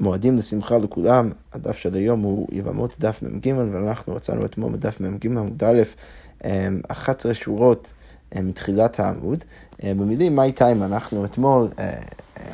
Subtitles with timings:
[0.00, 5.26] מועדים לשמחה לכולם, הדף של היום הוא יבמות דף מ"ג, ואנחנו רצינו אתמול בדף מ"ג
[5.26, 5.82] עמוד א',
[6.88, 7.92] 11 שורות
[8.34, 9.44] מתחילת העמוד.
[9.84, 11.68] במילים מי טיים אנחנו אתמול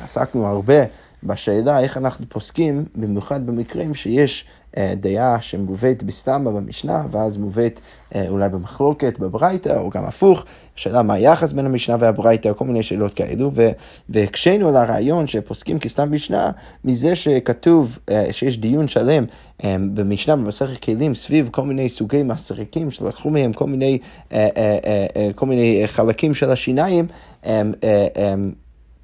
[0.03, 0.83] עסקנו הרבה
[1.25, 4.45] בשאלה איך אנחנו פוסקים, במיוחד במקרים שיש
[4.77, 7.79] אה, דעה שמובאת בסתמה במשנה, ואז מובאת
[8.15, 10.45] אה, אולי במחלוקת בברייתא, או גם הפוך,
[10.77, 13.51] השאלה מה היחס בין המשנה והברייתא, כל מיני שאלות כאלו,
[14.09, 16.51] והקשינו על הרעיון שפוסקים כסתם משנה,
[16.85, 19.25] מזה שכתוב אה, שיש דיון שלם
[19.93, 23.99] במשנה במסכת כלים סביב כל מיני סוגי מסריקים שלקחו מהם כל מיני,
[25.35, 27.07] כל מיני חלקים של השיניים.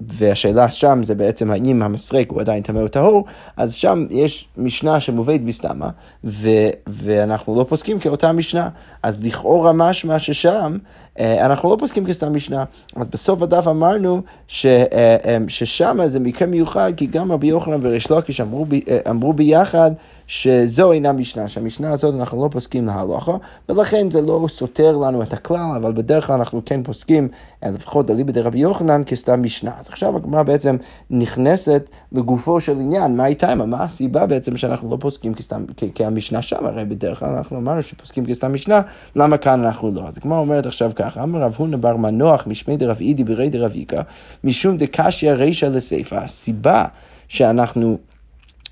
[0.08, 3.24] והשאלה שם זה בעצם האם המסרק הוא עדיין טמא או טהור,
[3.56, 5.88] אז שם יש משנה שמובאת בסתמה,
[6.24, 8.68] ו- ואנחנו לא פוסקים כאותה משנה.
[9.02, 10.76] אז לכאורה משמע ששם
[11.18, 12.64] אה, אנחנו לא פוסקים כסתם משנה.
[12.96, 17.78] אז בסוף הדף אמרנו ש, אה, אה, ששם זה מקרה מיוחד, כי גם רבי יוחנן
[17.82, 18.66] וריש לוקיש אמרו,
[19.10, 19.90] אמרו ביחד
[20.32, 23.36] שזו אינה משנה, שהמשנה הזאת אנחנו לא פוסקים להלכה,
[23.68, 27.28] ולכן זה לא סותר לנו את הכלל, אבל בדרך כלל אנחנו כן פוסקים,
[27.62, 29.70] לפחות אליבא דרבי יוחנן, כסתם משנה.
[29.78, 30.76] אז עכשיו הגמרא בעצם
[31.10, 36.66] נכנסת לגופו של עניין, מה איתה, מה הסיבה בעצם שאנחנו לא פוסקים כסתם, כהמשנה שם,
[36.66, 38.80] הרי בדרך כלל אנחנו אמרנו שפוסקים כסתם משנה,
[39.16, 40.00] למה כאן אנחנו לא?
[40.08, 43.72] אז הגמרא אומרת עכשיו ככה, אמר רב הונא בר מנוח משמי דרב אידי ברי דרב
[43.74, 44.00] איכא,
[44.44, 46.14] משום דקשיא רישא לסיפא.
[46.14, 46.84] הסיבה
[47.28, 47.98] שאנחנו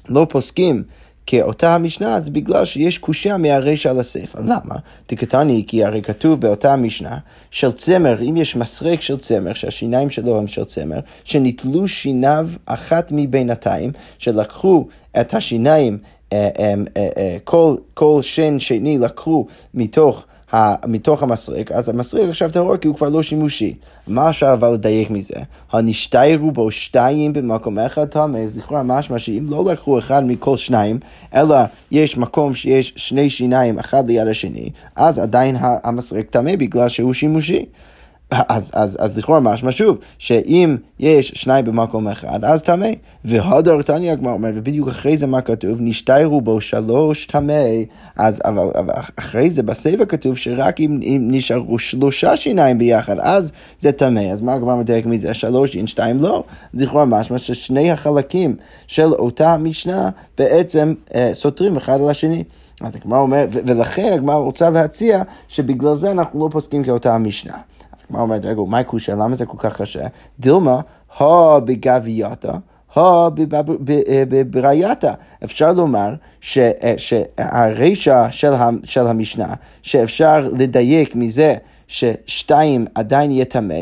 [0.09, 0.83] לא פוסקים
[1.31, 4.39] כאותה המשנה, זה בגלל שיש קושייה מהרישא לסיפא.
[4.39, 4.75] למה?
[5.07, 7.19] תקטני, כי הרי כתוב באותה המשנה,
[7.51, 13.13] של צמר, אם יש מסרק של צמר, שהשיניים שלו הם של צמר, שנתלו שיניו אחת
[13.13, 14.87] מבינתיים, שלקחו
[15.21, 15.99] את השיניים,
[16.33, 20.27] אה, אה, אה, כל, כל שן שני לקחו מתוך
[20.87, 23.75] מתוך המסריק, אז המסריק עכשיו טהור כי הוא כבר לא שימושי.
[24.09, 25.35] מה אפשר אבל לדייק מזה?
[25.73, 30.99] הנשתיירו בו שתיים במקום אחד טמא, אז לכאורה משמע שאם לא לקחו אחד מכל שניים,
[31.35, 31.57] אלא
[31.91, 37.67] יש מקום שיש שני שיניים אחד ליד השני, אז עדיין המסריק טמא בגלל שהוא שימושי.
[38.31, 42.89] אז, אז, אז לכאורה משמע שוב, שאם יש שניים במקום אחד, אז טמא.
[43.25, 45.79] והדר תניא הגמרא אומר, ובדיוק אחרי זה מה כתוב?
[45.81, 47.63] נשתיירו בו שלוש טמא.
[48.17, 53.53] אז אבל, אבל אחרי זה בסבב כתוב שרק אם, אם נשארו שלושה שיניים ביחד, אז
[53.79, 54.21] זה טמא.
[54.21, 55.35] אז מה הגמרא מדייק מזה?
[55.35, 56.45] שלוש אין, שתיים לא.
[56.75, 62.45] אז לכאורה משמע ששני החלקים של אותה משנה בעצם אה, סותרים אחד על השני.
[62.81, 67.55] אז הגמרא אומר, ולכן הגמרא רוצה להציע שבגלל זה אנחנו לא פוסקים כאותה המשנה.
[68.11, 69.15] הגמרא אומרת, רגע, מה הקושה?
[69.15, 70.07] למה זה כל כך קשה?
[70.39, 70.81] דילמה,
[71.19, 72.53] הו בגבייתה.
[72.95, 73.31] הו
[74.51, 75.13] בראייתה.
[75.45, 76.15] אפשר לומר
[76.57, 78.27] אה, שהרישא
[78.85, 81.55] של המשנה, שאפשר לדייק מזה
[81.89, 83.81] ששתיים עדיין יהיה טמא,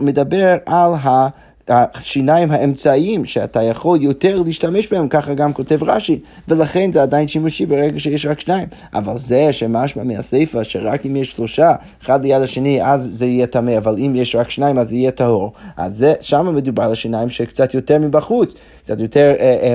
[0.00, 1.28] מדבר על ה...
[1.68, 7.66] השיניים האמצעיים שאתה יכול יותר להשתמש בהם, ככה גם כותב רש"י, ולכן זה עדיין שימושי
[7.66, 8.68] ברגע שיש רק שניים.
[8.94, 11.72] אבל זה שמשמע מהסיפא שרק אם יש שלושה,
[12.04, 15.10] אחד ליד השני, אז זה יהיה טמא, אבל אם יש רק שניים אז זה יהיה
[15.10, 15.52] טהור.
[15.76, 18.54] אז זה, שם מדובר על השיניים שקצת יותר מבחוץ.
[18.90, 19.74] קצת יותר אה,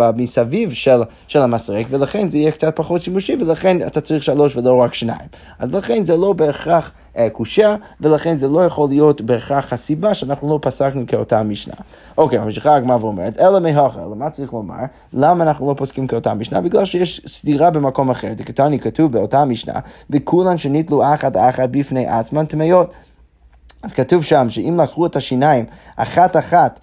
[0.00, 4.56] אה, מסביב של, של המסרק, ולכן זה יהיה קצת פחות שימושי, ולכן אתה צריך שלוש
[4.56, 5.28] ולא רק שניים.
[5.58, 10.48] אז לכן זה לא בהכרח אה, קושייה, ולכן זה לא יכול להיות בהכרח הסיבה שאנחנו
[10.48, 11.74] לא פסקנו כאותה משנה.
[12.18, 14.74] אוקיי, ממשיכה הגמרא ואומרת, אלא מהכה, למה צריך לומר?
[15.12, 16.60] למה אנחנו לא פוסקים כאותה משנה?
[16.60, 18.32] בגלל שיש סתירה במקום אחר.
[18.36, 19.74] דקתני כתוב באותה משנה,
[20.10, 22.94] וכולן שניתלו אחת אחת בפני עצמן טמאות.
[23.82, 25.64] אז כתוב שם שאם לקחו את השיניים
[25.96, 26.80] אחת אחת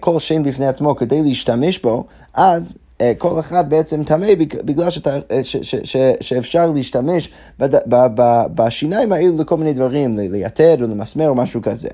[0.00, 2.04] כל שם בפני עצמו כדי להשתמש בו,
[2.34, 8.06] אז אה, כל אחד בעצם טמא בגלל שאתה, ש, ש, ש, שאפשר להשתמש בד, ב,
[8.14, 11.88] ב, בשיניים האלו לכל מיני דברים, ליתד או למסמר או משהו כזה.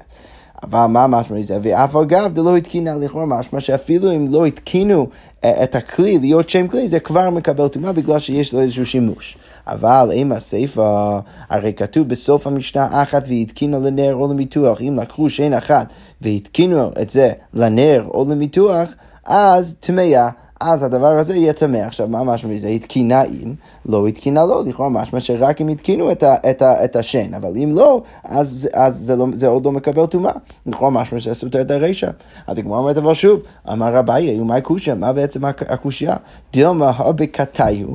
[0.63, 1.59] אבל מה משמע מזה?
[1.63, 5.07] ואף אגב, זה לא התקינה לכאורה משמע שאפילו אם לא התקינו
[5.41, 9.39] את הכלי להיות שם כלי, זה כבר מקבל טומאה בגלל שיש לו איזשהו שימוש.
[9.67, 15.53] אבל אם הסיפא, הרי כתוב בסוף המשנה אחת והתקינה לנר או למיתוח, אם לקחו שן
[15.53, 18.89] אחת והתקינו את זה לנר או למיתוח,
[19.25, 20.29] אז טמאה.
[20.61, 21.77] אז הדבר הזה יהיה טמא.
[21.77, 22.69] עכשיו, מה משמע מזה?
[22.69, 23.55] התקינה אם,
[23.87, 27.57] לא התקינה לא, לכאורה משמע שרק אם התקינו את, ה, את, ה, את השן, אבל
[27.57, 30.33] אם לא, אז, אז זה, לא, זה עוד לא מקבל טומאה.
[30.67, 32.11] לכאורה משמע שזה סותר את הרישא.
[32.47, 33.43] אז הגמרא אומרת אבל שוב,
[33.73, 36.17] אמר רביי, ומאי קושיה, מה בעצם הקושייה?
[36.53, 37.87] דילמה הבקתיו.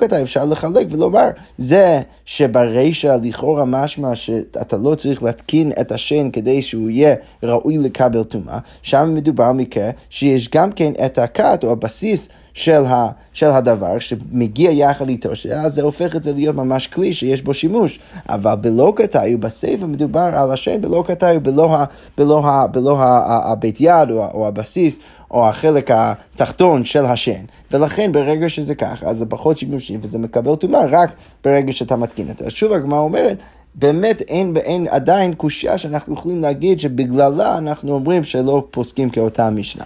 [0.00, 1.28] כתב אפשר לחלק ולומר,
[1.58, 8.24] זה שברישא לכאורה משמע שאתה לא צריך להתקין את השן כדי שהוא יהיה ראוי לקבל
[8.24, 13.98] טומאה, שם מדובר מקרה שיש גם כן את הכת או הבסיס של, ה, של הדבר
[13.98, 17.98] שמגיע יחד איתו, שאז זה הופך את זה להיות ממש כלי שיש בו שימוש.
[18.28, 21.84] אבל בלא קטעי, בספר מדובר על השם בלא קטעי, בלא, ה,
[22.18, 24.98] בלא, ה, בלא ה, הבית יד או, או הבסיס
[25.30, 30.54] או החלק התחתון של השן, ולכן ברגע שזה ככה, אז זה פחות שימושי וזה מקבל
[30.54, 31.10] טומאה רק
[31.44, 32.46] ברגע שאתה מתקין את זה.
[32.46, 33.38] אז שוב הגמרא אומרת,
[33.74, 39.84] באמת אין, אין עדיין קושייה שאנחנו יכולים להגיד שבגללה אנחנו אומרים שלא פוסקים כאותה משנה.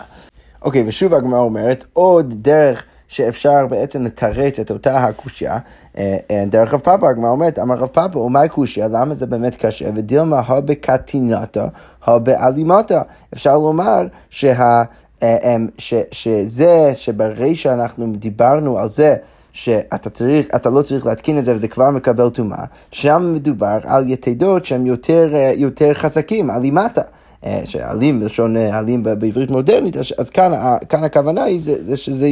[0.62, 5.58] אוקיי, ושוב הגמרא אומרת, עוד דרך שאפשר בעצם לתרץ את אותה הקושייה,
[5.98, 8.88] אה, אה, דרך רב פאפה, הגמרא אומרת, אמר רב פאפה, ומה הקושייה?
[8.88, 9.88] למה זה באמת קשה?
[9.94, 11.66] ודילמה הבקטינתה,
[12.04, 13.02] הבאלימתה.
[13.34, 14.82] אפשר לומר שה...
[15.22, 19.16] אה, ש, שזה, שברי שאנחנו דיברנו על זה
[19.52, 24.08] שאתה צריך, אתה לא צריך להתקין את זה וזה כבר מקבל טומאה, שם מדובר על
[24.08, 27.02] יתדות שהם יותר, יותר חזקים, אלימטה.
[27.44, 30.52] אה, שאלים, לשון אלים אה, בעברית מודרנית, אז כאן,
[30.88, 32.28] כאן הכוונה היא זה, זה שזה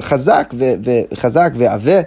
[0.00, 2.00] חזק, ו, וחזק ועבה,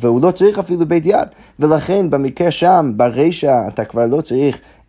[0.00, 1.28] והוא לא צריך אפילו בית יד.
[1.60, 4.79] ולכן במקרה שם, ברישא, אתה כבר לא צריך אה,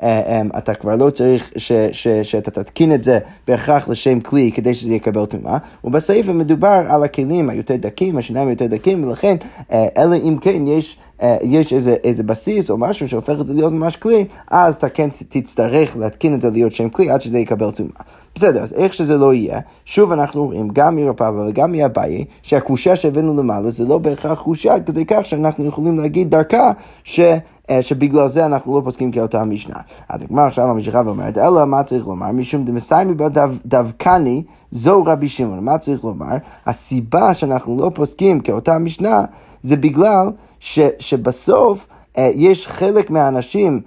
[0.57, 4.93] אתה כבר לא צריך ש, ש, שאתה תתקין את זה בהכרח לשם כלי כדי שזה
[4.93, 9.35] יקבל טומאה, ובסעיף מדובר על הכלים היותר דקים, השיניים היותר דקים, ולכן
[9.71, 13.73] אלא אם כן יש אה, יש איזה, איזה בסיס או משהו שהופך את זה להיות
[13.73, 17.71] ממש כלי, אז אתה כן תצטרך להתקין את זה להיות שם כלי עד שזה יקבל
[17.71, 18.01] טומאה.
[18.35, 23.37] בסדר, אז איך שזה לא יהיה, שוב אנחנו רואים גם מרפאבה וגם מאביי, שהקושה שהבאנו
[23.37, 26.71] למעלה זה לא בהכרח קושה, כדי כך שאנחנו יכולים להגיד דרכה
[27.03, 27.19] ש...
[27.71, 29.75] אה, שבגלל זה אנחנו לא פוסקים כאותה משנה.
[30.09, 32.31] אז הגמרא עכשיו ממשיכה ואומרת, אלא מה צריך לומר?
[32.31, 35.59] משום דמסיימי בדווקני זו רבי שמעון.
[35.59, 36.35] מה צריך לומר?
[36.65, 39.25] הסיבה שאנחנו לא פוסקים כאותה משנה
[39.63, 40.27] זה בגלל
[40.59, 41.87] ש, שבסוף
[42.17, 43.81] אה, יש חלק מהאנשים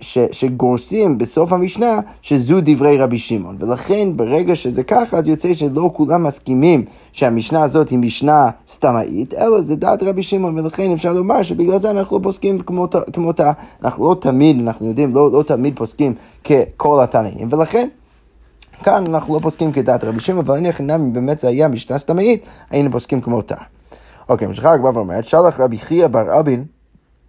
[0.00, 3.56] ש, שגורסים בסוף המשנה שזו דברי רבי שמעון.
[3.60, 9.60] ולכן ברגע שזה ככה, אז יוצא שלא כולם מסכימים שהמשנה הזאת היא משנה סתמאית, אלא
[9.60, 13.52] זה דעת רבי שמעון, ולכן אפשר לומר שבגלל זה אנחנו לא פוסקים כמותה, כמותה.
[13.84, 16.14] אנחנו לא תמיד, אנחנו יודעים, לא, לא תמיד פוסקים
[16.44, 17.88] ככל התנאים, ולכן...
[18.82, 21.98] כאן אנחנו לא פוסקים כדעת רבי שמעון, אבל אני חינם אם באמת זה היה משנה
[21.98, 23.54] סתמאית, היינו פוסקים כמותה.
[24.28, 26.64] אוקיי, ממשיכה הגמרא ואומרת, שלח רבי חייא בר אבין,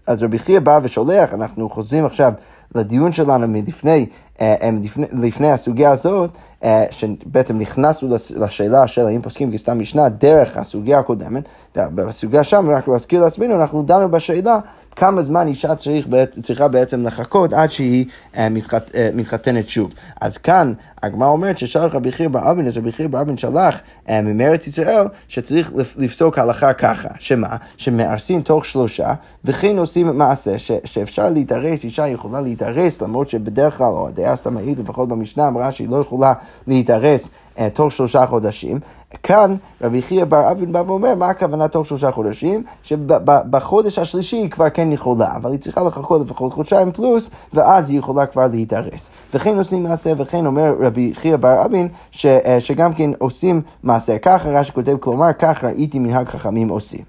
[0.07, 2.33] אז רבי חייא בא ושולח, אנחנו חוזרים עכשיו
[2.75, 4.06] לדיון שלנו מלפני,
[4.42, 10.10] אה, אה, לפני, לפני הסוגיה הזאת, אה, שבעצם נכנסנו לשאלה של האם פוסקים כסתם משנה
[10.10, 11.44] דרך הסוגיה הקודמת,
[11.75, 14.60] בסוגיה שם, רק להזכיר לעצמנו, אנחנו דנו בשאלה
[14.96, 16.08] כמה זמן אישה צריך,
[16.42, 18.06] צריכה בעצם לחכות עד שהיא
[18.38, 19.94] מתחת, מתחתנת שוב.
[20.22, 20.74] אז כאן
[21.04, 23.80] הגמרא אומרת ששלח רבי חייא בר אבין, אז רבי חייא בר אבין שלח
[24.10, 27.56] ממארץ ישראל שצריך לפסוק הלכה ככה, שמה?
[27.78, 29.14] שמארסים תוך שלושה,
[29.46, 32.56] וכן עושים מעשה ש, שאפשר להתארס, אישה יכולה להתארס,
[33.01, 36.33] למרות שבדרך כלל, או הדעה הסתמאית, לפחות במשנה, אמרה שהיא לא יכולה
[36.68, 38.80] להתארס אה, תוך שלושה חודשים.
[39.24, 42.63] כאן רבי חייא בר אבין בא ואומר, מה הכוונה תוך שלושה חודשים?
[42.83, 48.00] שבחודש השלישי היא כבר כן יכולה, אבל היא צריכה לחכות לפחות חודשיים פלוס, ואז היא
[48.00, 49.09] יכולה כבר להתארס.
[49.33, 54.18] וכן עושים מעשה, וכן אומר רבי חייא בר אבין, ש, אה, שגם כן עושים מעשה.
[54.18, 57.01] ככה רש"י כותב, כלומר, כך ראיתי מנהג חכמים עושים.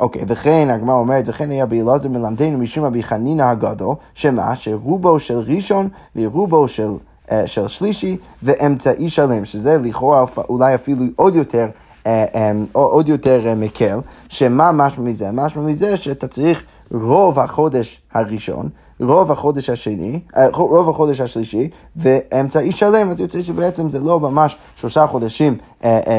[0.00, 4.54] אוקיי, וכן הגמרא אומרת, וכן היה רבי מלמדנו משום רבי חנינא הגדול, שמה?
[4.56, 6.90] שרובו של ראשון ורובו של...
[7.32, 11.68] אה, של שלישי ואמצעי שלם, שזה לכאורה אולי אפילו עוד יותר,
[12.06, 13.98] אה, אה, עוד יותר מקל,
[14.28, 15.30] שמה משמע מזה?
[15.32, 18.68] משמע מזה שאתה צריך רוב החודש הראשון,
[19.00, 20.20] רוב החודש השני,
[20.52, 25.56] רוב החודש השלישי, ואמצעי שלם, אז יוצא שבעצם זה לא ממש שלושה חודשים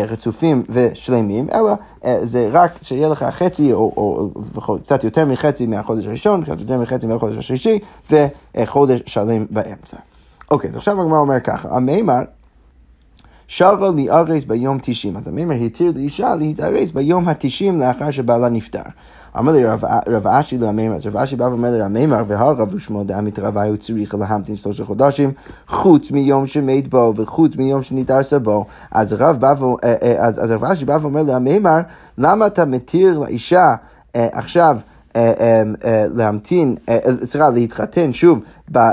[0.09, 1.71] רצופים ושלמים, אלא
[2.23, 4.29] זה רק שיהיה לך חצי או, או,
[4.67, 7.79] או קצת יותר מחצי מהחודש הראשון, קצת יותר מחצי מהחודש השלישי,
[8.11, 9.97] וחודש שלם באמצע.
[10.51, 12.21] אוקיי, אז עכשיו הגמרא אומר ככה, המימר
[13.53, 18.81] שרה להיארס ביום תשעים, אז המימר התיר לאישה להתארס ביום התשעים לאחר שבעלה נפטר.
[19.39, 19.65] אמר לי
[20.07, 23.75] רב אשי למימר, אז רב אשי בא ואומר לי למימר, והרב ושמו דעמית רבה הוא
[23.75, 25.31] צריך להמתין שלושה חודשים,
[25.67, 28.65] חוץ מיום שמת בו וחוץ מיום שנתארסה בו.
[28.91, 29.53] אז רב בא
[29.83, 31.79] אה, אה, אשי ואומר לי למימר,
[32.17, 33.75] למה אתה מתיר לאישה
[34.15, 34.77] אה, עכשיו
[36.15, 36.75] להמתין,
[37.23, 38.39] סליחה, להתחתן שוב,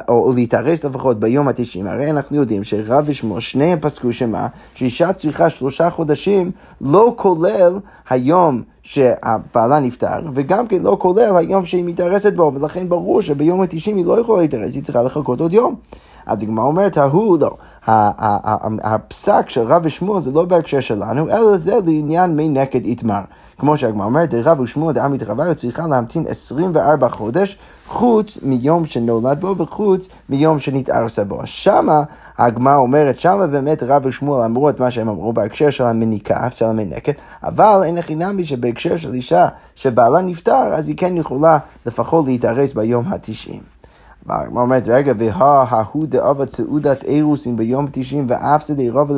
[0.09, 5.51] או להתארס לפחות ביום התשעים, הרי אנחנו יודעים שרב ושמו, שניהם פסקו שמה, שאישה צריכה
[5.51, 7.79] שלושה חודשים, לא כולל
[8.11, 13.97] היום שהבעלה נפטר, וגם כן לא כולל היום שהיא מתארסת בו, ולכן ברור שביום התשעים
[13.97, 15.75] היא לא יכולה להתארס, היא צריכה לחכות עוד יום.
[16.29, 17.57] אז הגמרא אומרת, ההוא לא.
[18.85, 23.21] הפסק של רב ושמואל זה לא בהקשר שלנו, אלא זה לעניין מי נקד איתמר.
[23.59, 29.57] כמו שהגמרא אומרת, רב ושמואל דעמית רבה, צריכה להמתין 24 חודש, חוץ מיום שנולד בו
[29.59, 31.41] וחוץ מיום שנתארסה בו.
[31.45, 32.03] שמה
[32.39, 36.65] הגמרא אומרת, שמה באמת רב ושמואל אמרו את מה שהם אמרו בהקשר של המניקה, של
[36.65, 42.27] המנקת, אבל אין הכי נמי שבהקשר של אישה שבעלה נפטר, אז היא כן יכולה לפחות
[42.27, 43.78] להתארס ביום התשעים.
[44.29, 49.15] והגמרא אומרת, רגע, וההוא דאבה סעודת אירוסין ביום תשעים ואף זה דרבה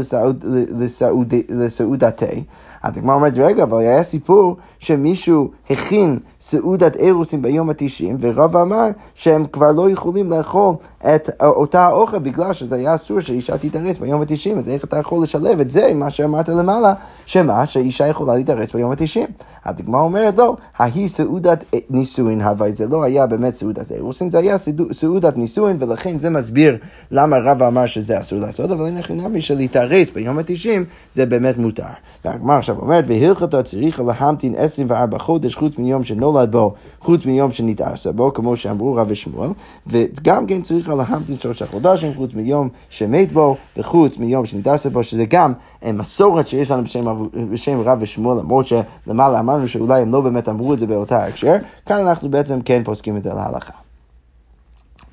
[1.48, 2.44] לסעודתי.
[2.82, 8.86] אז הגמרא אומרת, רגע, אבל היה סיפור שמישהו הכין סעודת אירוסים ביום התשעים, ורב אמר
[9.14, 10.74] שהם כבר לא יכולים לאכול
[11.14, 15.22] את אותה האוכל בגלל שזה היה אסור שאישה תתארס ביום התשעים, אז איך אתה יכול
[15.22, 16.94] לשלב את זה עם מה שאמרת למעלה,
[17.26, 19.28] שמה, שאישה יכולה להתארס ביום התשעים.
[19.64, 24.56] הדגמרא אומרת, לא, ההיא סעודת נישואין הווי, זה לא היה באמת סעודת אירוסין, זה היה
[24.92, 26.76] סעודת נישואין, ולכן זה מסביר
[27.10, 31.58] למה רבא אמר שזה אסור לעשות, אבל אין לך נמי שלהתארס ביום התשעים זה באמת
[31.58, 31.84] מותר.
[32.24, 38.12] והגמרא עכשיו אומרת, והלכתו צריכה להמתין 24 חודש חוץ מיום שנולד בו, חוץ מיום שנתארסה
[38.12, 39.50] בו, כמו שאמרו רב ושמואל,
[39.86, 45.24] וגם כן צריכה להמתין שלושה חודשים חוץ מיום שמת בו, וחוץ מיום שנתארסה בו, שזה
[45.24, 45.52] גם
[45.84, 50.48] אה, מסורת שיש לנו בשם, בשם רב ושמואל, למרות שלמעלה אמרנו שאולי הם לא באמת
[50.48, 53.72] אמרו את זה באותה הקשר, כאן אנחנו בעצם כן פוסקים את זה להלכה.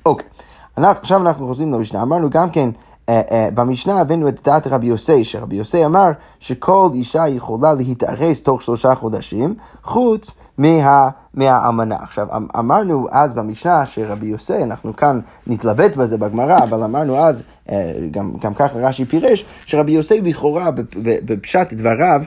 [0.06, 0.28] אוקיי,
[0.76, 2.70] עכשיו אנחנו חוזרים למשנה, אמרנו גם כן
[3.54, 6.10] במשנה הבאנו את דעת רבי יוסי, שרבי יוסי אמר
[6.40, 11.96] שכל אישה יכולה להתארס תוך שלושה חודשים, חוץ מה, מהאמנה.
[12.02, 17.42] עכשיו, אמ, אמרנו אז במשנה שרבי יוסי, אנחנו כאן נתלבט בזה בגמרא, אבל אמרנו אז,
[17.70, 20.70] אה, גם, גם ככה רש"י פירש, שרבי יוסי לכאורה
[21.02, 22.22] בפשט דבריו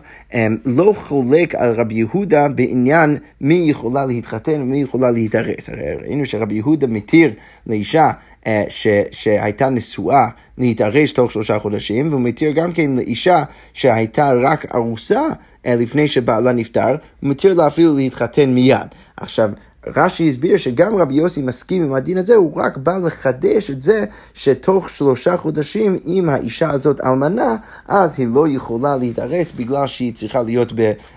[0.66, 5.70] לא חולק על רבי יהודה בעניין מי יכולה להתחתן ומי יכולה להתארס.
[5.70, 7.32] הרי ראינו שרבי יהודה מתיר
[7.68, 8.31] לאישה אה,
[8.70, 13.44] ש, שהייתה נשואה להתארש תוך שלושה חודשים, והוא מתיר גם כן לאישה
[13.74, 15.22] שהייתה רק ארוסה
[15.66, 18.88] אה, לפני שבעלה נפטר, הוא מתיר לה אפילו להתחתן מיד.
[19.18, 19.50] עכשיו,
[19.88, 24.06] רש"י הסביר שגם רבי יוסי מסכים עם הדין הזה, הוא רק בא לחדש את זה
[24.34, 27.56] שתוך שלושה חודשים, אם האישה הזאת אלמנה,
[27.88, 30.74] אז היא לא יכולה להתארץ בגלל שהיא צריכה להיות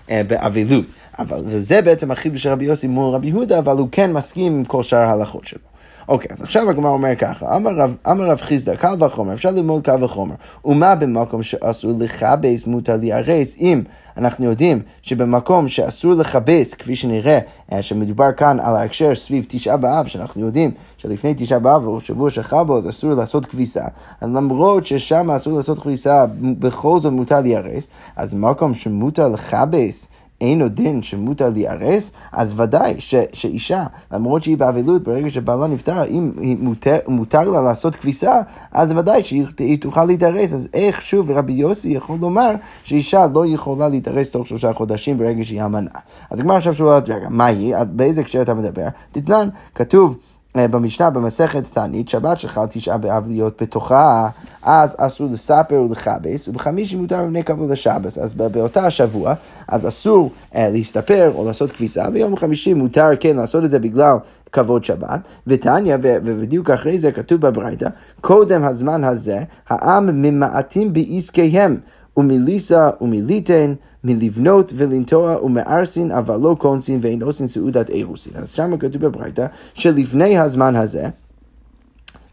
[0.09, 0.85] אה, באבלות.
[1.19, 4.65] אבל, וזה בעצם החידוש של רבי יוסי מול רבי יהודה, אבל הוא כן מסכים עם
[4.65, 5.74] כל שאר ההלכות שלו.
[6.07, 10.35] אוקיי, אז עכשיו הגמרא אומר ככה, אמר רב, חיסדא, קל וחומר, אפשר ללמוד קל וחומר.
[10.65, 13.83] ומה במקום שאסור לכבס מותר להיארס, אם
[14.17, 17.39] אנחנו יודעים שבמקום שאסור לכבס, כפי שנראה,
[17.71, 22.29] אה, שמדובר כאן על ההקשר סביב תשעה באב, שאנחנו יודעים שלפני תשעה באב או שבוע
[22.29, 23.85] שחל בו, אז אסור לעשות כביסה.
[24.21, 26.25] למרות ששם אסור לעשות כביסה,
[26.59, 30.07] בכל זאת מותר להיארס, אז במקום שמותר לכבס,
[30.41, 36.03] אין עוד דין שמותר להיארס, אז ודאי ש, שאישה, למרות שהיא באבלות, ברגע שבעלה נפטר,
[36.05, 40.53] אם מותר, מותר לה לעשות כביסה, אז ודאי שהיא תוכל להתארס.
[40.53, 42.51] אז איך שוב רבי יוסי יכול לומר
[42.83, 45.89] שאישה לא יכולה להתארס תוך שלושה חודשים ברגע שהיא אמנה?
[46.29, 47.75] אז הגמרא עכשיו שואלת, רגע, מה היא?
[47.83, 48.87] באיזה הקשר אתה מדבר?
[49.11, 50.17] תתנן, כתוב...
[50.57, 54.29] אה, במשנה במסכת תענית, שבת שחל תשעה באב להיות בתוכה,
[54.63, 58.17] אז אסור לספר ולכבס, ובחמישי מותר מבני כבוד לשבס.
[58.17, 59.33] אז באותה השבוע,
[59.67, 64.15] אז אסור אה, להסתפר או לעשות כביסה, ביום חמישי מותר כן לעשות את זה בגלל
[64.51, 67.89] כבוד שבת, ותניא, ובדיוק אחרי זה כתוב בברייתא,
[68.21, 71.77] קודם הזמן הזה, העם ממעטים בעסקיהם,
[72.17, 73.73] ומליסה ומליתן.
[74.05, 78.33] מלבנות ולנטוע ומארסין, אבל לא קונסין ואין עושים סעודת אירוסין.
[78.35, 81.07] אז שם כתוב בברייתא שלפני הזמן הזה,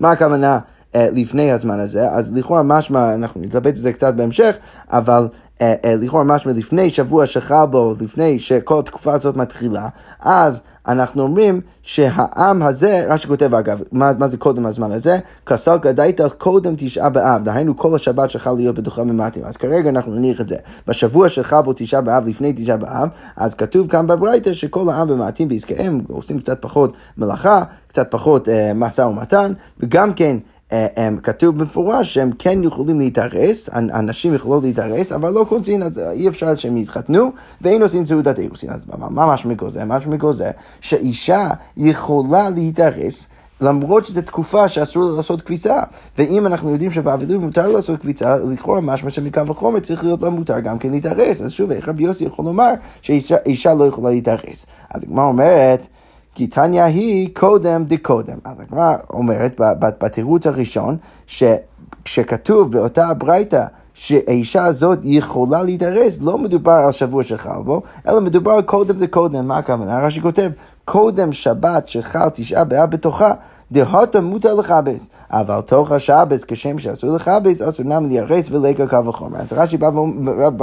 [0.01, 0.59] מה הכוונה
[0.95, 2.11] לפני הזמן הזה?
[2.11, 4.57] אז לכאורה משמע, אנחנו נתלבט בזה קצת בהמשך,
[4.91, 9.89] אבל uh, uh, לכאורה משמע לפני שבוע שחל בו, לפני שכל התקופה הזאת מתחילה,
[10.21, 15.19] אז אנחנו אומרים שהעם הזה, רש"י כותב אגב, מה, מה זה קודם הזמן הזה?
[15.47, 19.45] כסל גדית קודם תשעה באב, דהיינו כל השבת שחל להיות בתוכה ממטים.
[19.45, 20.57] אז כרגע אנחנו נניח את זה.
[20.87, 25.49] בשבוע שחל בו תשעה באב, לפני תשעה באב, אז כתוב כאן בברייתא שכל העם במעטים
[25.49, 30.37] בעסקיהם, עושים קצת פחות מלאכה, קצת פחות אה, משא ומתן, וגם כן
[30.73, 36.29] אה, כתוב במפורש שהם כן יכולים להתארס, הנשים יכולות להתארס, אבל לא קונצין, אז אי
[36.29, 38.71] אפשר שהם יתחתנו, ואין עושים סעודת אירוסין.
[38.71, 39.85] אז מה משמע זה?
[39.85, 40.51] משמע זה
[40.81, 43.27] שאישה יכולה להתארס.
[43.61, 45.77] למרות שזו תקופה שאסור לה לעשות כביסה.
[46.19, 50.61] ואם אנחנו יודעים שבאבלות מותר לעשות כביסה, לכאורה משמע שמקו וחומר צריך להיות לה מותר
[50.61, 51.41] גם כן להתארס.
[51.41, 52.71] אז שוב, איך רבי יוסי יכול לומר
[53.03, 54.67] שאישה לא יכולה להתארס?
[54.95, 55.89] אז הגמרא אומרת...
[56.35, 58.39] כי תניא היא קודם דקודם.
[58.45, 60.97] אז הגמרא אומרת בתירוץ הראשון,
[61.27, 68.53] שכשכתוב באותה הברייתא שהאישה הזאת יכולה להתארס, לא מדובר על שבוע שחל בו, אלא מדובר
[68.53, 69.49] על קודם דקודם.
[69.49, 70.07] מה הכוונה?
[70.07, 70.51] רש"י כותב,
[70.85, 73.33] קודם שבת שחל תשעה באב בתוכה,
[73.73, 79.39] דהות מותר לכבס, אבל תוך השבס, כשם שאסור לכבס, אסור נם להיהרס ולקה קו וחומר.
[79.39, 79.91] אז רש"י בא,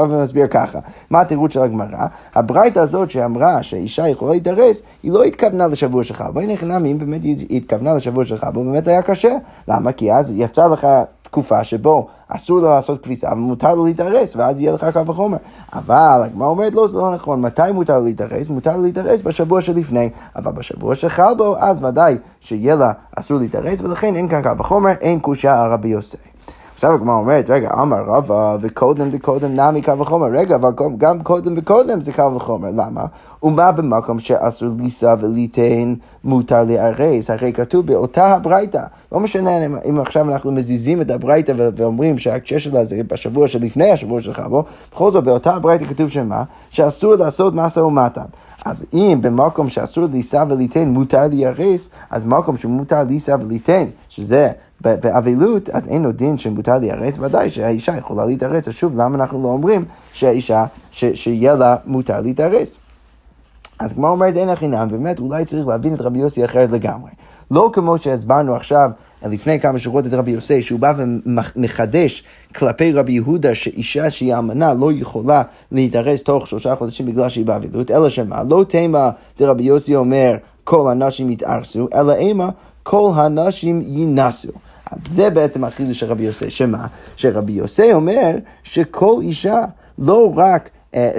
[0.02, 2.06] ומסביר ככה, מה התירוץ של הגמרא?
[2.36, 6.24] הברייתא הזאת שאמרה שאישה יכולה להתארס, היא לא התכוונה לשבוע שלך.
[6.34, 9.34] בואי נכנע אם באמת היא התכוונה לשבוע שלך, אבל באמת היה קשה.
[9.68, 9.92] למה?
[9.92, 10.88] כי אז יצא לך
[11.30, 15.38] תקופה שבו אסור לו לעשות כביסה ומותר לו להתארס, ואז יהיה לך קו וחומר.
[15.74, 18.50] אבל הגמרא אומרת, לא, זה לא נכון, מתי מותר לו להתארס?
[18.50, 23.82] מותר לו להתארס בשבוע שלפני, אבל בשבוע שחל בו, אז ודאי שיהיה לה אסור להתארס,
[23.82, 26.18] ולכן אין כאן קו וחומר, אין קושייה על רבי יוסי.
[26.80, 30.28] עכשיו הגמרא אומרת, רגע, אמר רבא, וקודם וקודם נמי קל וחומר.
[30.28, 32.70] רגע, אבל גם קודם וקודם זה קל וחומר.
[32.76, 33.06] למה?
[33.44, 35.94] ומה במקום שאסור לישא וליתן
[36.24, 37.30] מותר לארז?
[37.30, 38.84] הרי כתוב באותה הברייתא.
[39.12, 43.92] לא משנה אם, אם עכשיו אנחנו מזיזים את הברייתא ואומרים שההקשר שלה זה בשבוע שלפני
[43.92, 46.44] השבוע שלך בו, בכל זאת באותה הברייתא כתוב שמה?
[46.70, 48.26] שאסור לעשות מסה ומתן.
[48.66, 54.50] אז אם במקום שאסור לישא וליתן מותר להיהרס, אז במקום שמותר לישא וליתן, שזה
[54.82, 58.68] באבלות, אז אין לו דין שמותר להיהרס, ודאי שהאישה יכולה להתארץ.
[58.68, 62.78] אז שוב, למה אנחנו לא אומרים שהאישה, שיהיה לה מותר להתארץ?
[63.80, 67.12] אז כמו אומרת אין החינם, באמת אולי צריך להבין את רבי יוסי אחרת לגמרי.
[67.52, 68.92] לא כמו שהסברנו עכשיו
[69.26, 72.24] לפני כמה שורות את רבי יוסי, שהוא בא ומחדש
[72.56, 77.92] כלפי רבי יהודה שאישה שהיא אמנה לא יכולה להתארס תוך שלושה חודשים בגלל שהיא באבילות,
[77.92, 82.50] אלא שמה, לא תימה דרבי יוסי אומר כל הנשים יתארסו, אלא אימה
[82.84, 83.82] כל הנשים
[85.10, 86.88] זה בעצם החידוש של רבי יוסי, שמה?
[87.16, 89.62] שרבי יוסי אומר שכל אישה
[89.98, 90.70] לא רק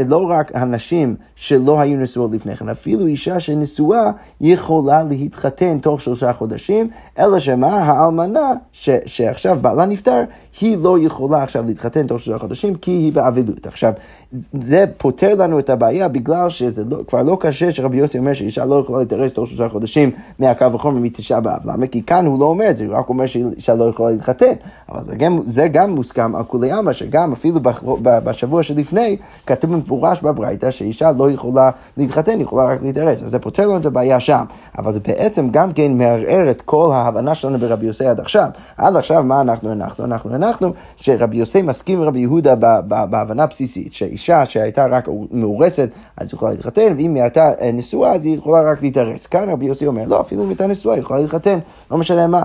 [0.08, 4.10] לא רק הנשים שלא היו נשואות לפני כן, אפילו אישה שנשואה
[4.40, 10.22] יכולה להתחתן תוך שלושה חודשים, אלא שמה, האלמנה ש, שעכשיו בעלה נפטר,
[10.60, 13.66] היא לא יכולה עכשיו להתחתן תוך שלושה חודשים כי היא באבלות.
[13.66, 13.92] עכשיו,
[14.52, 18.64] זה פותר לנו את הבעיה בגלל שזה לא, כבר לא קשה שרבי יוסי אומר שאישה
[18.64, 21.60] לא יכולה להתארס תוך שלושה חודשים מהקו החומר מתשעה באב.
[21.64, 21.86] למה?
[21.86, 24.52] כי כאן הוא לא אומר את זה, הוא רק אומר שאישה לא יכולה להתחתן.
[24.88, 27.60] אבל זה גם, זה גם מוסכם על כולי עלמא, שגם אפילו
[28.02, 29.16] בשבוע שלפני,
[29.60, 33.22] כתוב במפורש בברייתא שאישה לא יכולה להתחתן, היא יכולה רק להתארס.
[33.22, 34.44] אז זה פותר לנו את הבעיה שם.
[34.78, 38.48] אבל זה בעצם גם כן מערער את כל ההבנה שלנו ברבי יוסי עד עכשיו.
[38.76, 40.04] עד עכשיו מה אנחנו הנחנו?
[40.04, 46.28] אנחנו הנחנו שרבי יוסי מסכים עם רבי יהודה בהבנה בסיסית, שאישה שהייתה רק מאורסת, אז
[46.28, 49.26] היא יכולה להתחתן, ואם היא הייתה אה, נשואה, אז היא יכולה רק להתארס.
[49.26, 51.58] כאן רבי יוסי אומר, לא, אפילו אם היא הייתה נשואה, היא יכולה להתחתן,
[51.90, 52.42] לא משנה מה.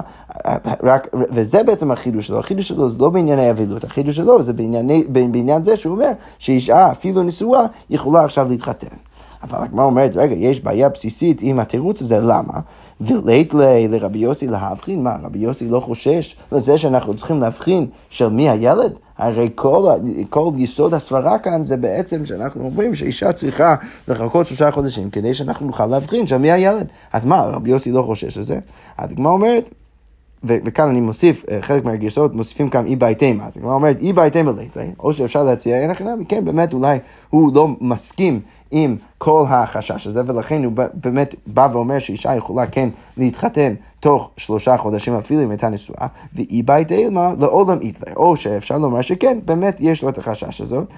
[0.83, 2.39] רק, וזה בעצם החידוש שלו.
[2.39, 6.91] החידוש שלו זה לא בענייני אבילות, החידוש שלו זה בענייני, בעניין זה שהוא אומר שאישה,
[6.91, 8.95] אפילו נשואה, יכולה עכשיו להתחתן.
[9.43, 12.59] אבל הגמרא אומרת, רגע, יש בעיה בסיסית עם התירוץ הזה, למה?
[13.01, 13.53] ולית
[13.89, 18.93] לרבי יוסי להבחין, מה, רבי יוסי לא חושש לזה שאנחנו צריכים להבחין של מי הילד?
[19.17, 19.91] הרי כל,
[20.29, 23.75] כל יסוד הסברה כאן זה בעצם שאנחנו אומרים שאישה צריכה
[24.07, 26.87] לחכות שלושה חודשים כדי שאנחנו נוכל להבחין של מי הילד.
[27.13, 28.59] אז מה, רבי יוסי לא חושש לזה?
[28.97, 29.69] אז הגמרא אומרת,
[30.45, 33.47] וכאן אני מוסיף, אה, חלק מהגרסאות מוסיפים כאן אי בהתאמה.
[33.47, 37.51] אז הגמרא אומרת אי בהתאמה ליתא, או שאפשר להציע אין הכי כן, באמת אולי הוא
[37.55, 38.39] לא מסכים
[38.71, 44.77] עם כל החשש הזה, ולכן הוא באמת בא ואומר שאישה יכולה כן להתחתן תוך שלושה
[44.77, 49.77] חודשים אפילו אם הייתה נשואה, ואי בית אלמה לעולם איתלה, או שאפשר לומר שכן, באמת
[49.79, 50.93] יש לו את החשש הזאת.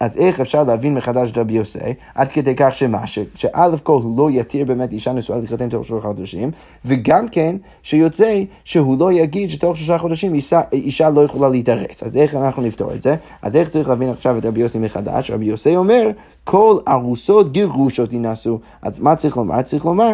[0.00, 1.78] אז איך אפשר להבין מחדש את רבי יוסי,
[2.14, 6.06] עד כדי כך שמה, שא' כל הוא לא יתיר באמת אישה נשואה להתחתן תוך שלושה
[6.06, 6.50] חודשים,
[6.84, 12.02] וגם כן שיוצא שהוא לא יגיד שתוך שלושה חודשים אישה, אישה לא יכולה להתארץ.
[12.02, 13.16] אז איך אנחנו נפתור את זה?
[13.42, 15.30] אז איך צריך להבין עכשיו את רבי יוסי מחדש?
[15.30, 16.10] רבי יוסי אומר,
[16.44, 18.58] כל ארוסות גירושות ינשאו.
[18.82, 19.62] אז מה צריך לומר?
[19.62, 20.12] צריך לומר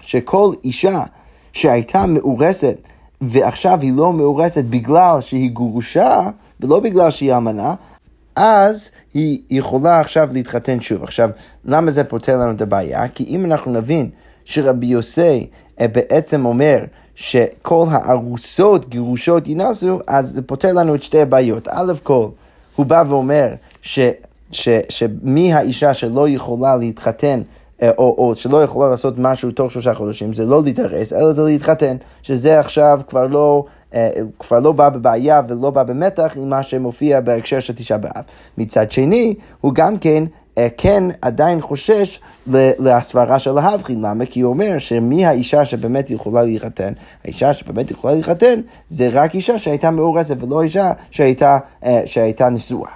[0.00, 1.02] שכל אישה
[1.52, 2.76] שהייתה מאורסת
[3.20, 6.28] ועכשיו היא לא מאורסת בגלל שהיא גרושה,
[6.60, 7.74] ולא בגלל שהיא אמנה,
[8.36, 11.02] אז היא יכולה עכשיו להתחתן שוב.
[11.02, 11.30] עכשיו,
[11.64, 13.08] למה זה פותר לנו את הבעיה?
[13.08, 14.10] כי אם אנחנו נבין
[14.44, 15.46] שרבי יוסי
[15.80, 21.68] אה, בעצם אומר שכל הארוסות, גירושות ינסו, אז זה פותר לנו את שתי הבעיות.
[21.68, 22.28] א' כל,
[22.76, 23.98] הוא בא ואומר ש,
[24.50, 27.42] ש, שמי האישה שלא יכולה להתחתן
[27.82, 31.96] או, או שלא יכולה לעשות משהו תוך שלושה חודשים, זה לא להתארס, אלא זה להתחתן,
[32.22, 37.20] שזה עכשיו כבר לא, אה, כבר לא בא בבעיה ולא בא במתח עם מה שמופיע
[37.20, 38.24] בהקשר של תשעה באב.
[38.58, 40.28] מצד שני, הוא גם כן אה,
[40.76, 42.20] כן עדיין חושש
[42.78, 44.00] להסברה של להבחין.
[44.00, 44.26] למה?
[44.26, 46.92] כי הוא אומר שמי האישה שבאמת יכולה להתחתן?
[47.24, 51.58] האישה שבאמת יכולה להתחתן זה רק אישה שהייתה מאורסת ולא אישה שהייתה,
[52.04, 52.90] שהייתה נשואה.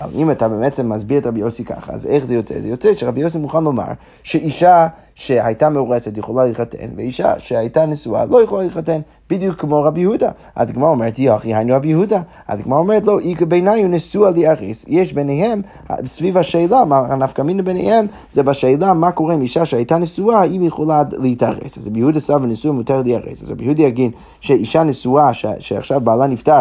[0.00, 2.60] אבל אם אתה באמת מסביר את רבי יוסי ככה, אז איך זה יוצא?
[2.60, 4.86] זה יוצא שרבי יוסי מוכן לומר שאישה
[5.18, 9.00] שהייתה מאורסת יכולה להתחתן, ואישה שהייתה נשואה לא יכולה להתחתן,
[9.30, 10.30] בדיוק כמו רבי יהודה.
[10.56, 12.20] אז הגמרא אומרת, יחי היינו רבי יהודה.
[12.48, 14.84] אז הגמרא אומרת, לא, איכא הוא נשוא ליאריס.
[14.88, 15.62] יש ביניהם,
[16.04, 20.60] סביב השאלה, מה הנפקא מינה ביניהם, זה בשאלה מה קורה עם אישה שהייתה נשואה, אם
[20.60, 21.78] היא יכולה להתארס.
[21.78, 23.42] אז רבי יהודה סבא נשוא מותר ליאריס.
[23.42, 26.60] אז רבי יהודה יגיד שאישה נשואה, שעכשיו בעלה נפטר,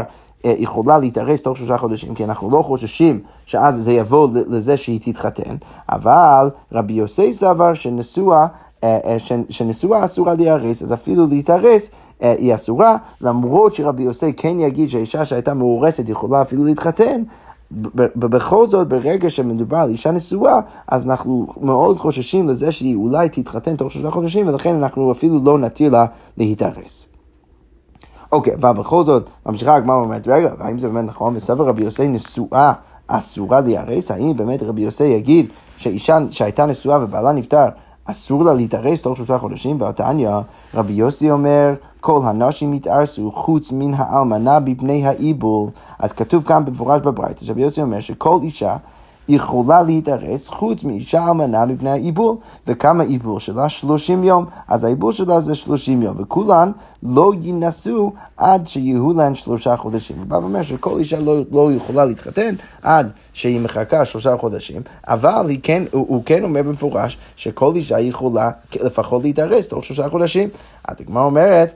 [0.58, 5.56] יכולה להתארס תוך שלושה חודשים, כי אנחנו לא חוששים שאז זה יבוא לזה שהיא תתחתן,
[5.90, 8.48] אבל רבי יוסי סבר שנשואה
[8.84, 9.18] אה, אה,
[9.50, 11.90] שנשואה אסורה להיהרס, אז אפילו להתארס
[12.24, 17.24] אה, היא אסורה, למרות שרבי יוסי כן יגיד שהאישה שהייתה מאורסת יכולה אפילו להתחתן,
[18.16, 23.76] בכל זאת, ברגע שמדובר על אישה נשואה, אז אנחנו מאוד חוששים לזה שהיא אולי תתחתן
[23.76, 26.06] תוך שלושה חודשים, ולכן אנחנו אפילו לא נתיר לה
[26.38, 27.15] להתארס.
[28.32, 31.36] אוקיי, אבל בכל זאת, ממשיכה הגמרא ואומרת, רגע, האם זה באמת נכון?
[31.36, 32.72] וספר רבי יוסי נשואה
[33.08, 34.12] אסורה להיארס?
[34.12, 37.66] האם באמת רבי יוסי יגיד שאישה שהייתה נשואה ובעלה נפטר,
[38.06, 39.82] אסור לה להתארס תוך שלושה חודשים?
[39.82, 40.30] והתניא,
[40.74, 45.70] רבי יוסי אומר, כל הנשים יתארסו חוץ מן האלמנה בפני האיבול.
[46.00, 48.76] אז כתוב כאן במפורש בברייתא, רבי יוסי אומר שכל אישה
[49.28, 52.36] יכולה להתארס חוץ מאישה אלמנה מפני העיבול,
[52.68, 53.70] וכמה עיבול שלה?
[53.70, 54.46] 30 יום.
[54.68, 56.72] אז העיבול שלה זה 30 יום, וכולן
[57.04, 60.18] לא ינסו עד שיהיו להן שלושה חודשים.
[60.18, 65.58] הוא בא ואומר שכל אישה לא, לא יכולה להתחתן עד שהיא מחכה שלושה חודשים, אבל
[65.64, 70.50] כן, הוא, הוא כן אומר במפורש שכל אישה יכולה לפחות להתארס תוך שלושה חודשים.
[70.88, 71.74] אז הגמרא אומרת,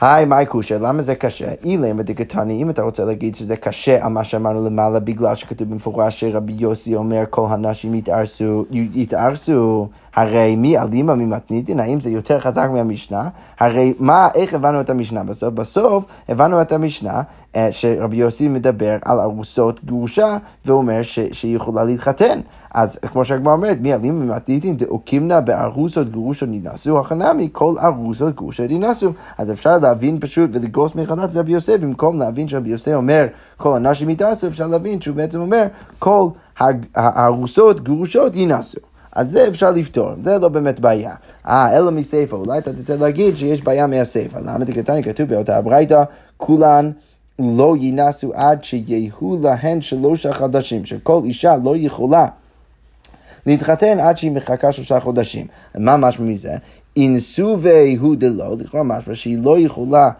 [0.00, 0.78] היי, מה קושה?
[0.78, 1.52] למה זה קשה?
[1.64, 6.20] אילם ודיקטני, אם אתה רוצה להגיד שזה קשה על מה שאמרנו למעלה, בגלל שכתוב במפורש
[6.20, 11.80] שרבי יוסי אומר כל הנשים יתארסו, יתארסו, הרי מי אלימה ממתניתין?
[11.80, 13.28] האם זה יותר חזק מהמשנה?
[13.60, 15.54] הרי מה, איך הבנו את המשנה בסוף?
[15.54, 17.22] בסוף הבנו את המשנה
[17.56, 22.40] אה, שרבי יוסי מדבר על ארוסות גרושה, ואומר שהיא יכולה להתחתן.
[22.80, 28.70] אז כמו שהגמרא אומרת, מי אלים ממתניתין דאוקימנה בארוסות גרושות נינשו, החנמי כל ארוסות גרושות
[28.70, 29.12] נינשו.
[29.38, 34.10] אז אפשר להבין פשוט ולגרוס מחדש רבי יוסי, במקום להבין שרבי יוסי אומר כל הנשים
[34.10, 35.66] יתעשו, אפשר להבין שהוא בעצם אומר
[35.98, 36.28] כל
[36.94, 38.80] הארוסות גרושות יינשו.
[39.12, 41.14] אז זה אפשר לפתור, זה לא באמת בעיה.
[41.46, 44.38] אה, אלא מסיפא, אולי אתה תרצה להגיד שיש בעיה מהסיפא.
[44.38, 46.02] למה דקתני כתוב באותה הברייתא,
[46.36, 46.90] כולן
[47.38, 52.26] לא ינסו עד שיהיו להן שלושה חודשים, שכל אישה לא יכולה
[53.46, 55.46] להתחתן עד שהיא מחכה שלושה חודשים.
[55.78, 56.52] מה משמע מזה?
[56.96, 60.10] אינסו והוא דלא, לכאורה משמע שהיא לא יכולה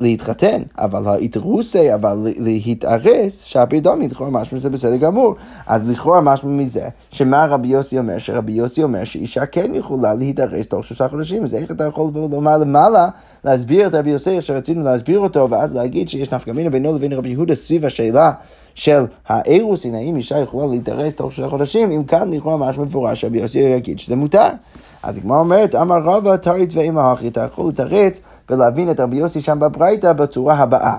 [0.00, 5.34] להתחתן, אבל ההתרוסי, אבל להתארס, שהפיר דומי, לכאורה משמע שזה בסדר גמור.
[5.66, 8.18] אז לכאורה משמע מזה, שמה רבי יוסי אומר?
[8.18, 12.58] שרבי יוסי אומר שאישה כן יכולה להתארס תוך שלושה חודשים, אז איך אתה יכול לומר
[12.58, 13.08] למעלה,
[13.44, 17.28] להסביר את רבי יוסי, שרצינו להסביר אותו, ואז להגיד שיש נפקא מינה בינו לבין רבי
[17.28, 18.32] יהודה סביב השאלה
[18.74, 23.38] של האירוסין, האם אישה יכולה להתארס תוך שלושה חודשים, אם כאן לכאורה משהו מפורש, רבי
[23.38, 24.48] יוסי יגיד שזה מותר.
[25.02, 29.40] אז הגמרא אומרת, אמר רבא תריץ ואימא אחי, אתה יכול לתרץ ולהבין את רבי יוסי
[29.40, 30.96] שם בברייתא בצורה הבאה.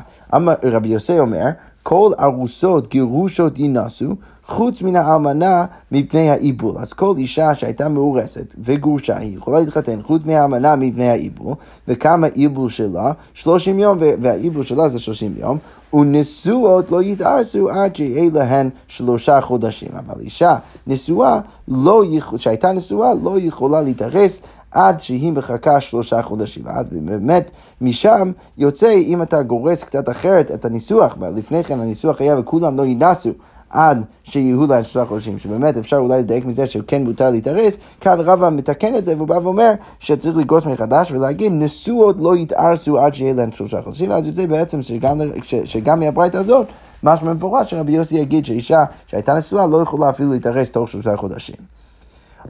[0.64, 1.46] רבי יוסי אומר,
[1.84, 4.16] כל ארוסות גירושות ינסו,
[4.48, 6.76] חוץ מן האלמנה מפני העיבול.
[6.78, 11.54] אז כל אישה שהייתה מאורסת וגרושה, היא יכולה להתחתן חוץ מהאלמנה מפני העיבול,
[11.88, 13.12] וכמה עיבול שלה?
[13.34, 15.58] 30 יום, והעיבול שלה זה 30 יום,
[15.94, 19.90] ונשואות לא יתארסו עד שיהיה להן שלושה חודשים.
[19.94, 20.56] אבל אישה
[20.88, 26.64] נשואה, לא יכול, שהייתה נשואה, לא יכולה להתארס עד שהיא מחכה שלושה חודשים.
[26.68, 27.52] אז באמת,
[27.82, 32.86] משם יוצא, אם אתה גורס קצת אחרת את הניסוח, לפני כן הניסוח היה וכולם לא
[32.86, 33.32] ינסו.
[33.70, 38.50] עד שיהיו להם שלושה חודשים, שבאמת אפשר אולי לדייק מזה שכן מותר להתארס, כאן רבא
[38.50, 43.34] מתקן את זה והוא בא ואומר שצריך לגרוס מחדש ולהגיד נשואות לא יתארסו עד שיהיה
[43.34, 45.22] להם שלושה חודשים, ואז יוצא בעצם שגם,
[45.66, 46.68] שגם מהברייתא הזאת
[47.04, 51.56] משמע מפורש שרבי יוסי יגיד שאישה שהייתה נשואה לא יכולה אפילו להתארס תוך שלושה חודשים.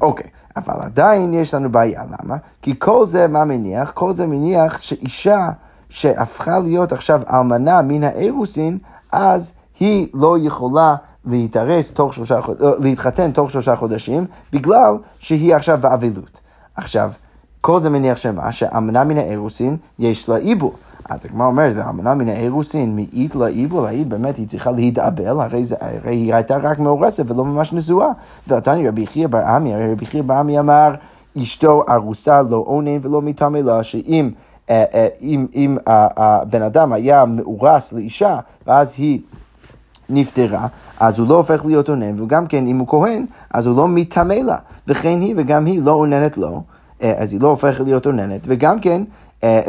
[0.02, 2.36] אוקיי, אבל עדיין יש לנו בעיה, למה?
[2.62, 3.92] כי כל זה מה מניח?
[3.92, 5.50] כל זה מניח שאישה
[5.90, 8.78] שהפכה להיות עכשיו אלמנה מן האירוסין,
[9.12, 15.78] אז היא לא יכולה להתארס תוך שלושה, אה, להתחתן תוך שלושה חודשים, בגלל שהיא עכשיו
[15.82, 16.42] באבלות.
[16.76, 17.12] עכשיו,
[17.62, 18.52] כל זה מניח שמה?
[18.52, 20.72] שאמנה מן האירוסין יש לה עיבול.
[21.10, 25.76] אז הגמרא אומרת, והאמנה מן האירוסין מאית לעיבול, האם באמת היא צריכה להתאבל, הרי, זה,
[25.80, 28.10] הרי היא הייתה רק מאורסת ולא ממש נשואה.
[28.48, 30.96] ועתני רבי חייא בר עמי, הרי רבי חייא בר עמי אמר,
[31.38, 34.30] אשתו ארוסה לא עונן ולא מטמא לה, שאם
[34.70, 39.20] אה, אה, אם, אם הבן אדם היה מאורס לאישה, ואז היא
[40.10, 40.68] נפטרה,
[41.00, 44.34] אז הוא לא הופך להיות אונן, וגם כן אם הוא כהן, אז הוא לא מטמא
[44.34, 46.62] לה, וכן היא וגם היא לא אוננת לו,
[47.02, 49.06] אה, אז היא לא הופכת להיות אוננת, וגם כן אה,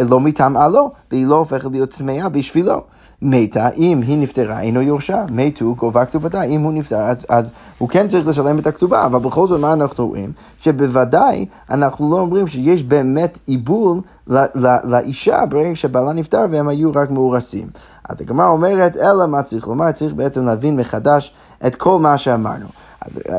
[0.09, 2.83] לא מטמאה לו, והיא לא הופכת להיות טמאה בשבילו.
[3.23, 7.89] מתה, אם היא נפטרה, אינו יורשה, מתו, גובה כתובתה, אם הוא נפטר, אז, אז הוא
[7.89, 10.33] כן צריך לשלם את הכתובה, אבל בכל זאת מה אנחנו רואים?
[10.59, 16.91] שבוודאי אנחנו לא אומרים שיש באמת עיבול לא, לא, לאישה ברגע שבעלה נפטר והם היו
[16.95, 17.67] רק מאורסים.
[18.09, 19.93] אז הגמרא אומרת, אלא מה צריך לומר?
[19.93, 21.35] צריך בעצם להבין מחדש
[21.67, 22.67] את כל מה שאמרנו.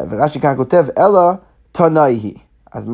[0.10, 1.32] ורש"י כאן כותב, אלא
[1.72, 2.48] תנאי היא.
[2.71, 2.89] אז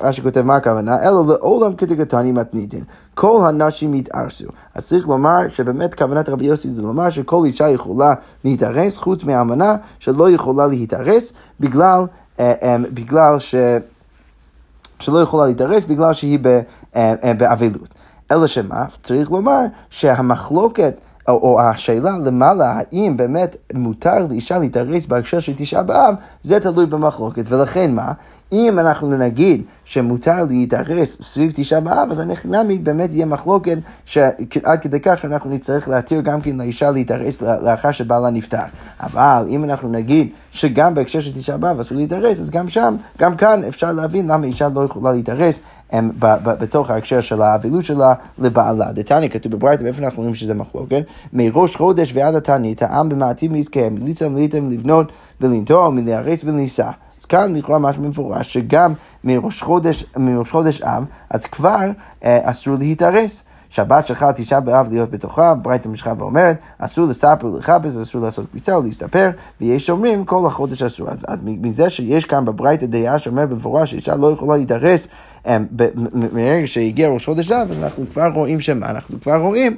[0.00, 1.02] רש"י כותב מה הכוונה?
[1.02, 2.84] אלא לעולם כדגתני מתניתין.
[3.14, 4.46] כל הנשים יתארסו.
[4.74, 8.14] אז צריך לומר שבאמת כוונת רבי יוסי זה לומר שכל אישה יכולה
[8.44, 12.00] להתארס חוץ מהאמנה שלא יכולה להתארס בגלל,
[12.40, 13.54] אה, אה, בגלל ש...
[15.00, 16.38] שלא יכולה להתארס בגלל שהיא
[17.38, 17.94] באבלות.
[18.32, 18.84] אלא שמה?
[19.02, 19.60] צריך לומר
[19.90, 20.94] שהמחלוקת
[21.28, 26.86] או, או השאלה למעלה, האם באמת מותר לאישה להתארץ בהקשר של תשעה באב, זה תלוי
[26.86, 27.44] במחלוקת.
[27.48, 28.12] ולכן מה?
[28.52, 35.00] אם אנחנו נגיד שמותר להתארס סביב תשעה באב, אז הנכנמי באמת יהיה מחלוקת שעד כדי
[35.00, 38.62] כך שאנחנו נצטרך להתיר גם כן לאישה להתארס לאחר שבעלה נפטר.
[39.00, 43.36] אבל אם אנחנו נגיד שגם בהקשר של תשעה באב אסור להתארס, אז גם שם, גם
[43.36, 45.60] כאן אפשר להבין למה אישה לא יכולה להתארס
[46.44, 48.92] בתוך ההקשר של האבילות שלה לבעלה.
[48.92, 51.02] דתניא כתוב בברייתא, איפה אנחנו רואים שזה מחלוקת?
[51.32, 56.90] מראש חודש ועד התענית, העם במעטים להתקיים, מליצם מליטם לבנות ולנטוע, מלהרס ולנישא.
[57.18, 58.92] אז כאן לכאורה משהו מפורש שגם
[59.24, 61.90] מראש חודש, מראש חודש אב, אז כבר
[62.24, 63.42] אה, אסור להתארס.
[63.70, 68.74] שבת שלך תשעה באב להיות בתוכה, ברייתא משכה ואומרת, אסור לספר ולכבס, אסור לעשות קביצה
[68.74, 71.10] או להסתפר, ויש אומרים כל החודש אסור.
[71.10, 75.08] אז, אז מזה שיש כאן בברייתא דעה שאומר במפורש שאישה לא יכולה להתארס
[75.46, 75.58] אה,
[76.32, 79.76] מרגע שהגיע ראש חודש אב, אז אנחנו כבר רואים שמה, אנחנו כבר רואים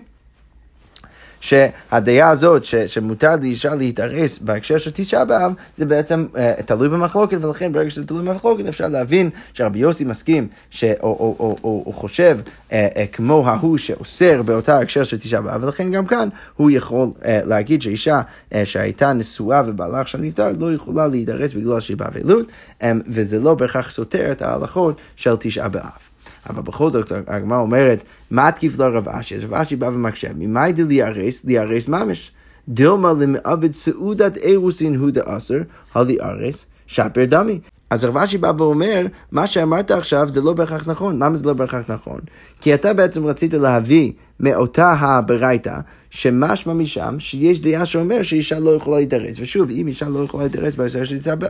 [1.40, 7.44] שהדעה הזאת ש, שמותר לאישה להתארס בהקשר של תשעה באב, זה בעצם uh, תלוי במחלוקת,
[7.44, 11.83] ולכן ברגע שזה תלוי במחלוקת אפשר להבין שרבי יוסי מסכים, ש, או, או, או, או,
[11.87, 12.74] או חושב uh, uh,
[13.12, 17.83] כמו ההוא שאוסר באותה הקשר של תשעה באב, ולכן גם כאן הוא יכול uh, להגיד
[17.83, 22.46] שאישה uh, שהייתה נשואה ובעלה עכשיו נפטר לא יכולה להתארס בגלל שהיא באבלות,
[22.81, 26.10] um, וזה לא בהכרח סותר את ההלכות של תשעה באב.
[26.48, 29.37] אבל בכל זאת הגמרא אומרת, מה תקיף לרב אשי?
[29.37, 31.44] אז רב אשי בא ומקשה, ממאי דליארס?
[31.44, 32.33] ליארס ממש.
[32.68, 35.59] דילמה למעבד סעודת אירוסין הוא דאסר,
[35.94, 37.61] הליארס, שפר דמי.
[37.90, 41.22] אז רב אשי בא ואומר, מה שאמרת עכשיו זה לא בהכרח נכון.
[41.22, 42.20] למה זה לא בהכרח נכון?
[42.61, 45.79] כי אתה בעצם רצית להביא מאותה הברייתא,
[46.11, 49.37] שמשמע משם שיש דעה שאומר שאישה לא יכולה להתארץ.
[49.40, 50.76] ושוב, אם אישה לא יכולה להתארץ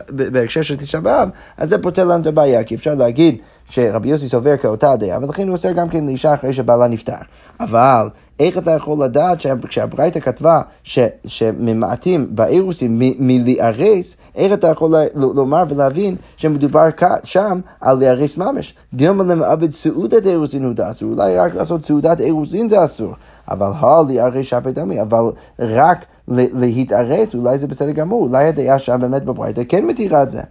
[0.09, 3.35] בהקשר של תשעה באב, אז זה פותר לנו את הבעיה, כי אפשר להגיד
[3.71, 7.15] שרבי יוסי סובר כאותה דעה, ולכן הוא אוסר גם כן לאישה אחרי שבעלה נפטר.
[7.59, 15.63] אבל איך אתה יכול לדעת כשהברייתא כתבה ש, שממעטים באירוסים מלהיארס, איך אתה יכול לומר
[15.69, 16.87] ולהבין שמדובר
[17.23, 18.75] שם על להיארס ממש?
[18.93, 23.13] דילמה למעבד סעודת אירוסין הוא דאסור, אולי רק לעשות סעודת אירוסין זה אסור.
[23.49, 25.23] אבל הליארס שפי דמי, אבל
[25.59, 30.41] רק להתארס, אולי זה בסדר גמור, אולי הדעה שם באמת בברייתא כן מתירה את זה.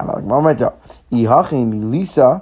[0.00, 0.62] אבל הגמרא אומרת,
[1.10, 2.34] היא הכי מליסה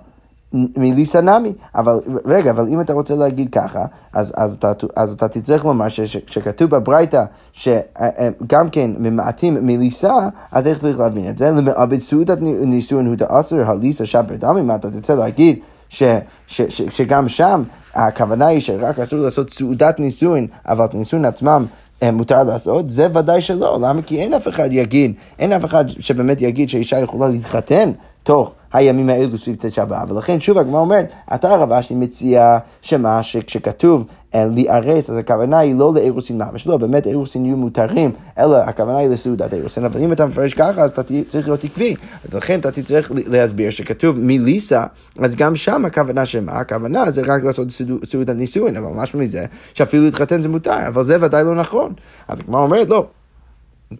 [0.52, 1.52] מליסה נמי.
[1.74, 5.88] אבל רגע, אבל אם אתה רוצה להגיד ככה, אז, אז, אתה, אז אתה תצטרך לומר
[6.26, 10.14] שכתוב בברייתא שגם כן ממעטים מליסה,
[10.52, 11.50] אז איך צריך להבין את זה?
[11.50, 15.58] למעבד סעודת נישואין הוא דאסר הליסה שבר דמי, מה אתה תרצה להגיד?
[15.88, 16.02] ש,
[16.46, 17.62] ש, ש, שגם שם
[17.94, 21.66] הכוונה היא שרק אסור לעשות סעודת נישואין, אבל את הנישואין עצמם
[22.02, 22.90] אה, מותר לעשות?
[22.90, 23.78] זה ודאי שלא.
[23.80, 24.02] למה?
[24.02, 29.08] כי אין אף אחד יגיד, אין אף אחד שבאמת יגיד שאישה יכולה להתחתן תוך הימים
[29.08, 30.11] האלו סביב תשעה באב.
[30.11, 35.94] ולכן שוב הגמרא אומרת, אתה רב אשי מציע שמה שכשכתוב להיארס, אז הכוונה היא לא
[35.94, 40.26] לאירוסין ממש, לא, באמת אירוסין יהיו מותרים, אלא הכוונה היא לסעודת אירוסין, אבל אם אתה
[40.26, 41.94] מפרש ככה, אז אתה צריך להיות עקבי.
[42.28, 44.85] אז לכן אתה צריך להסביר שכתוב מליסה,
[45.18, 46.52] אז גם שם הכוונה שמה?
[46.52, 47.68] הכוונה זה רק לעשות
[48.04, 51.92] סעודת נישואין, אבל משהו מזה, שאפילו להתחתן זה מותר, אבל זה ודאי לא נכון.
[52.28, 53.06] אז הגמרא אומרת, לא.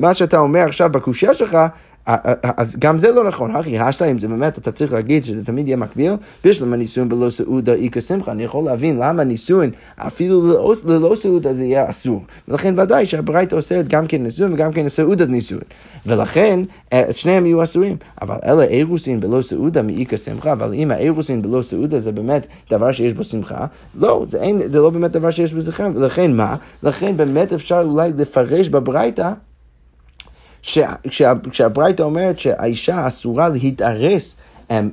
[0.01, 1.59] מה שאתה אומר עכשיו בקושייה שלך,
[2.07, 5.77] אז גם זה לא נכון, אחי, השתיים זה באמת, אתה צריך להגיד שזה תמיד יהיה
[5.77, 6.13] מקביל,
[6.45, 11.55] בשלמה נישואין בלא סעודה איכא שמחה, אני יכול להבין למה נישואין אפילו ללא, ללא סעודה
[11.55, 12.25] זה יהיה אסור.
[12.49, 15.65] ולכן ודאי שהברייתא אוסרת גם כן נישואין וגם כן סעודת נישואין.
[16.07, 16.61] ולכן
[16.93, 17.97] אה, שניהם יהיו אסורים.
[18.23, 22.93] אבל אלה אירוסין בלא סעודה מאיכא שמחה, אבל אם האירוסין בלא סעודה זה באמת דבר
[22.93, 26.57] שיש בו שמחה, לא, זה, אין, זה לא באמת דבר שיש בו שמחה, ולכן מה?
[26.83, 29.33] לכן באמת אפשר אולי לפרש בברייתא
[31.51, 34.37] כשהברייתא אומרת שהאישה אסורה להתארס
[34.71, 34.91] אמ,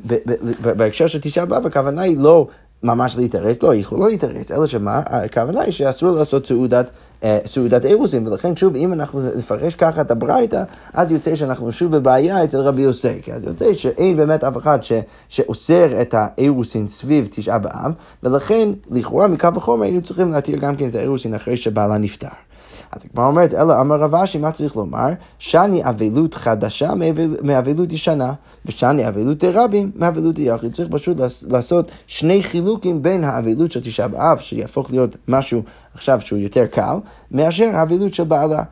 [0.62, 2.48] בהקשר של תשעה באב, הכוונה היא לא
[2.84, 6.90] ממש להתארס, לא, היא יכולה להתארס, אלא שמה, הכוונה היא שאסור לעשות סעודת,
[7.24, 11.96] אה, סעודת אירוסים, ולכן שוב, אם אנחנו נפרש ככה את הברייתא, אז יוצא שאנחנו שוב
[11.96, 14.92] בבעיה אצל רבי יוסי, כי אז יוצא שאין באמת אף אחד ש,
[15.30, 17.92] שאוסר את האירוסין סביב תשעה באב,
[18.24, 22.28] ולכן לכאורה מקו וחומר היינו צריכים להתיר גם כן את האירוסין אחרי שבעלה נפטר.
[22.92, 25.10] אז הגמרא אומרת, אלא אמר רב אשי, מה צריך לומר?
[25.40, 26.94] שאני אבלות חדשה
[27.44, 28.34] מאבלות ישנה,
[28.66, 30.74] ושאני אבלות דרבים מאבלות יחיד.
[30.74, 35.62] צריך פשוט לעשות שני חילוקים בין האבלות של תשעה באב, שיהפוך להיות משהו
[35.94, 36.98] עכשיו שהוא יותר קל,
[37.32, 38.64] מאשר האבלות של בעלה.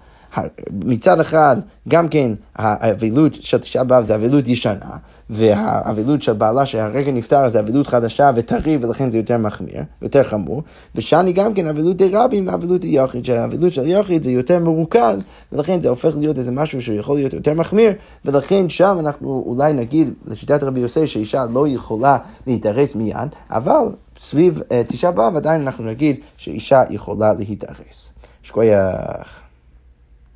[0.71, 4.97] מצד אחד, גם כן, האבלות של תשעה באב זה אבלות ישנה,
[5.29, 10.63] והאבלות של בעלה שהרגע נפטר זה אבלות חדשה וטרי, ולכן זה יותר מחמיר, יותר חמור.
[10.95, 15.89] ושני גם כן אבלות רבים, די יחיד, שהאבלות של יחיד זה יותר מרוכז, ולכן זה
[15.89, 17.91] הופך להיות איזה משהו שיכול להיות יותר מחמיר,
[18.25, 23.85] ולכן שם אנחנו אולי נגיד, לשיטת רבי יוסי, שאישה לא יכולה להתארס מיד, אבל
[24.17, 28.11] סביב uh, תשעה באב עדיין אנחנו נגיד שאישה יכולה להתארס.
[28.43, 29.46] שכוייח.